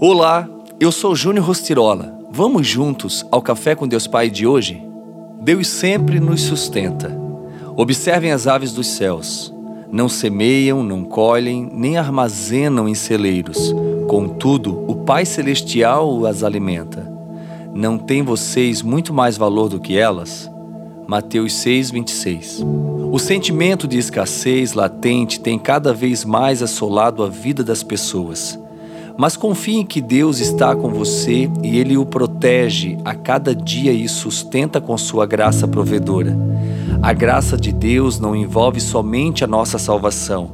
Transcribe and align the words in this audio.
Olá, 0.00 0.48
eu 0.78 0.92
sou 0.92 1.12
Júnior 1.16 1.44
Rostirola. 1.44 2.16
Vamos 2.30 2.68
juntos 2.68 3.26
ao 3.32 3.42
Café 3.42 3.74
com 3.74 3.88
Deus 3.88 4.06
Pai 4.06 4.30
de 4.30 4.46
hoje? 4.46 4.80
Deus 5.40 5.66
sempre 5.66 6.20
nos 6.20 6.42
sustenta. 6.42 7.20
Observem 7.76 8.30
as 8.30 8.46
aves 8.46 8.72
dos 8.72 8.86
céus. 8.86 9.52
Não 9.90 10.08
semeiam, 10.08 10.84
não 10.84 11.02
colhem, 11.02 11.68
nem 11.72 11.96
armazenam 11.96 12.88
em 12.88 12.94
celeiros. 12.94 13.74
Contudo, 14.06 14.84
o 14.86 14.94
Pai 14.94 15.26
Celestial 15.26 16.26
as 16.26 16.44
alimenta. 16.44 17.12
Não 17.74 17.98
tem 17.98 18.22
vocês 18.22 18.82
muito 18.82 19.12
mais 19.12 19.36
valor 19.36 19.68
do 19.68 19.80
que 19.80 19.98
elas? 19.98 20.48
Mateus 21.08 21.54
6, 21.54 21.90
26. 21.90 22.64
O 23.10 23.18
sentimento 23.18 23.88
de 23.88 23.98
escassez 23.98 24.74
latente 24.74 25.40
tem 25.40 25.58
cada 25.58 25.92
vez 25.92 26.24
mais 26.24 26.62
assolado 26.62 27.24
a 27.24 27.28
vida 27.28 27.64
das 27.64 27.82
pessoas. 27.82 28.56
Mas 29.18 29.36
confie 29.36 29.78
em 29.78 29.84
que 29.84 30.00
Deus 30.00 30.38
está 30.38 30.76
com 30.76 30.90
você 30.90 31.50
e 31.60 31.76
Ele 31.76 31.96
o 31.96 32.06
protege 32.06 32.96
a 33.04 33.16
cada 33.16 33.52
dia 33.52 33.92
e 33.92 34.08
sustenta 34.08 34.80
com 34.80 34.96
sua 34.96 35.26
graça 35.26 35.66
provedora. 35.66 36.38
A 37.02 37.12
graça 37.12 37.56
de 37.56 37.72
Deus 37.72 38.20
não 38.20 38.36
envolve 38.36 38.80
somente 38.80 39.42
a 39.42 39.48
nossa 39.48 39.76
salvação, 39.76 40.52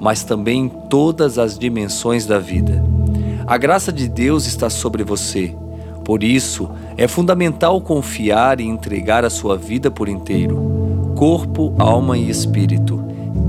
mas 0.00 0.24
também 0.24 0.66
todas 0.88 1.38
as 1.38 1.58
dimensões 1.58 2.24
da 2.24 2.38
vida. 2.38 2.82
A 3.46 3.58
graça 3.58 3.92
de 3.92 4.08
Deus 4.08 4.46
está 4.46 4.70
sobre 4.70 5.04
você. 5.04 5.54
Por 6.02 6.24
isso, 6.24 6.70
é 6.96 7.06
fundamental 7.06 7.78
confiar 7.82 8.60
e 8.60 8.64
entregar 8.64 9.26
a 9.26 9.30
sua 9.30 9.58
vida 9.58 9.90
por 9.90 10.08
inteiro, 10.08 11.12
corpo, 11.14 11.74
alma 11.78 12.16
e 12.16 12.30
espírito, 12.30 12.98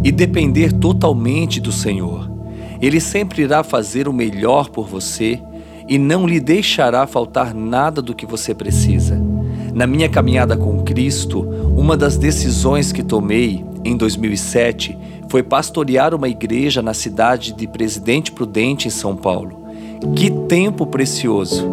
e 0.04 0.12
depender 0.12 0.74
totalmente 0.74 1.62
do 1.62 1.72
Senhor. 1.72 2.37
Ele 2.82 3.00
sempre 3.00 3.44
irá 3.44 3.64
fazer 3.64 4.08
o 4.08 4.14
melhor 4.14 4.70
por 4.70 4.88
você 4.88 5.42
e 5.88 5.98
não 5.98 6.28
lhe 6.28 6.40
deixará 6.40 7.08
faltar 7.08 7.54
nada 7.54 8.02
do 8.02 8.14
que 8.14 8.26
você 8.26 8.54
precisa. 8.54 9.20
Na 9.74 9.88
minha 9.88 10.10
caminhada 10.10 10.58
com 10.58 10.84
Cristo, 10.84 11.42
uma 11.78 11.96
das 11.96 12.18
decisões 12.18 12.92
que 12.92 13.04
tomei 13.04 13.64
em 13.86 13.96
2007 13.96 14.98
foi 15.30 15.44
pastorear 15.44 16.14
uma 16.14 16.28
igreja 16.28 16.82
na 16.82 16.94
cidade 16.94 17.54
de 17.54 17.68
Presidente 17.68 18.32
Prudente, 18.32 18.88
em 18.88 18.92
São 18.92 19.16
Paulo. 19.16 19.66
Que 20.16 20.30
tempo 20.30 20.86
precioso! 20.86 21.68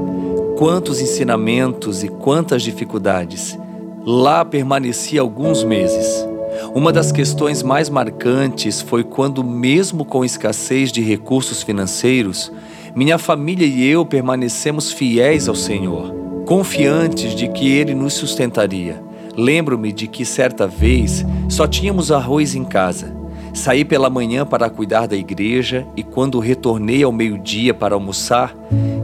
Quantos 0.56 1.00
ensinamentos 1.00 2.04
e 2.04 2.08
quantas 2.08 2.62
dificuldades! 2.62 3.58
Lá 4.04 4.44
permaneci 4.44 5.18
alguns 5.18 5.64
meses. 5.64 6.33
Uma 6.74 6.92
das 6.92 7.12
questões 7.12 7.62
mais 7.62 7.88
marcantes 7.88 8.80
foi 8.80 9.04
quando, 9.04 9.42
mesmo 9.42 10.04
com 10.04 10.24
escassez 10.24 10.90
de 10.90 11.00
recursos 11.00 11.62
financeiros, 11.62 12.52
minha 12.94 13.18
família 13.18 13.66
e 13.66 13.84
eu 13.84 14.04
permanecemos 14.04 14.92
fiéis 14.92 15.48
ao 15.48 15.54
Senhor, 15.54 16.14
confiantes 16.44 17.34
de 17.34 17.48
que 17.48 17.68
Ele 17.68 17.94
nos 17.94 18.14
sustentaria. 18.14 19.02
Lembro-me 19.36 19.92
de 19.92 20.06
que 20.06 20.24
certa 20.24 20.66
vez 20.66 21.24
só 21.48 21.66
tínhamos 21.66 22.12
arroz 22.12 22.54
em 22.54 22.64
casa. 22.64 23.14
Saí 23.52 23.84
pela 23.84 24.10
manhã 24.10 24.44
para 24.44 24.70
cuidar 24.70 25.06
da 25.06 25.16
igreja 25.16 25.86
e 25.96 26.02
quando 26.02 26.38
retornei 26.38 27.02
ao 27.02 27.12
meio-dia 27.12 27.72
para 27.72 27.94
almoçar, 27.94 28.54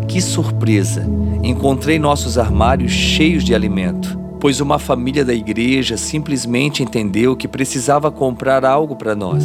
que 0.06 0.20
surpresa! 0.20 1.06
Encontrei 1.42 1.98
nossos 1.98 2.36
armários 2.36 2.92
cheios 2.92 3.44
de 3.44 3.54
alimento 3.54 4.19
pois 4.41 4.58
uma 4.58 4.78
família 4.78 5.24
da 5.24 5.34
igreja 5.34 5.98
simplesmente 5.98 6.83
entendeu 6.83 7.36
que 7.36 7.46
precisava 7.46 8.10
comprar 8.10 8.64
algo 8.64 8.96
para 8.96 9.14
nós. 9.14 9.44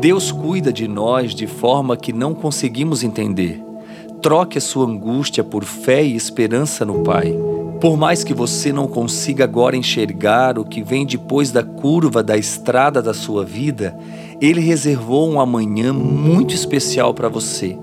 Deus 0.00 0.30
cuida 0.30 0.72
de 0.72 0.86
nós 0.86 1.34
de 1.34 1.48
forma 1.48 1.96
que 1.96 2.12
não 2.12 2.32
conseguimos 2.32 3.02
entender. 3.02 3.60
Troque 4.22 4.56
a 4.56 4.60
sua 4.60 4.86
angústia 4.86 5.42
por 5.42 5.64
fé 5.64 6.04
e 6.04 6.14
esperança 6.14 6.84
no 6.84 7.02
Pai. 7.02 7.34
Por 7.80 7.96
mais 7.96 8.22
que 8.22 8.32
você 8.32 8.72
não 8.72 8.86
consiga 8.86 9.44
agora 9.44 9.76
enxergar 9.76 10.58
o 10.58 10.64
que 10.64 10.82
vem 10.82 11.04
depois 11.04 11.50
da 11.50 11.62
curva 11.62 12.22
da 12.22 12.36
estrada 12.36 13.02
da 13.02 13.12
sua 13.12 13.44
vida, 13.44 13.98
Ele 14.40 14.60
reservou 14.60 15.28
um 15.28 15.40
amanhã 15.40 15.92
muito 15.92 16.54
especial 16.54 17.12
para 17.12 17.28
você. 17.28 17.76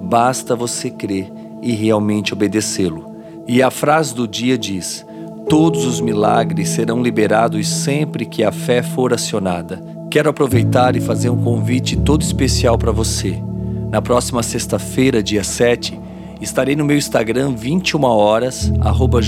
Basta 0.00 0.54
você 0.54 0.90
crer 0.90 1.30
e 1.60 1.72
realmente 1.72 2.32
obedecê-lo. 2.32 3.14
E 3.46 3.62
a 3.62 3.70
frase 3.70 4.14
do 4.14 4.26
dia 4.26 4.56
diz: 4.56 5.04
Todos 5.48 5.84
os 5.84 6.00
milagres 6.00 6.70
serão 6.70 7.02
liberados 7.02 7.68
sempre 7.68 8.24
que 8.24 8.42
a 8.42 8.50
fé 8.50 8.82
for 8.82 9.12
acionada. 9.12 9.82
Quero 10.10 10.30
aproveitar 10.30 10.96
e 10.96 11.00
fazer 11.00 11.28
um 11.28 11.42
convite 11.42 11.96
todo 11.96 12.22
especial 12.22 12.78
para 12.78 12.90
você. 12.90 13.42
Na 13.90 14.00
próxima 14.00 14.42
sexta-feira, 14.42 15.22
dia 15.22 15.44
7, 15.44 16.00
estarei 16.40 16.74
no 16.74 16.84
meu 16.84 16.96
Instagram 16.96 17.54
21 17.54 18.02
horas, 18.04 18.72
arroba 18.80 19.20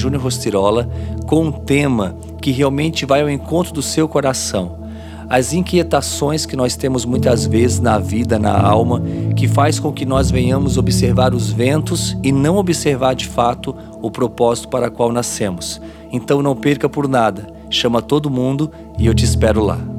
com 1.26 1.44
um 1.44 1.52
tema 1.52 2.16
que 2.40 2.50
realmente 2.50 3.04
vai 3.04 3.20
ao 3.20 3.28
encontro 3.28 3.74
do 3.74 3.82
seu 3.82 4.08
coração 4.08 4.86
as 5.28 5.52
inquietações 5.52 6.46
que 6.46 6.56
nós 6.56 6.76
temos 6.76 7.04
muitas 7.04 7.46
vezes 7.46 7.80
na 7.80 7.98
vida, 7.98 8.38
na 8.38 8.56
alma, 8.56 9.02
que 9.34 9.48
faz 9.48 9.78
com 9.78 9.92
que 9.92 10.06
nós 10.06 10.30
venhamos 10.30 10.78
observar 10.78 11.34
os 11.34 11.50
ventos 11.50 12.16
e 12.22 12.30
não 12.30 12.56
observar 12.56 13.14
de 13.14 13.26
fato 13.26 13.74
o 14.06 14.10
propósito 14.10 14.68
para 14.68 14.90
qual 14.90 15.12
nascemos. 15.12 15.80
Então 16.12 16.42
não 16.42 16.54
perca 16.56 16.88
por 16.88 17.08
nada, 17.08 17.46
chama 17.70 18.00
todo 18.00 18.30
mundo 18.30 18.70
e 18.98 19.06
eu 19.06 19.14
te 19.14 19.24
espero 19.24 19.62
lá. 19.62 19.95